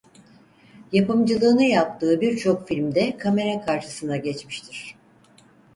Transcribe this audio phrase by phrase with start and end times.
[0.91, 4.95] Yapımcılığını yaptığı birçok filmde kamera karşısına geçmiştir.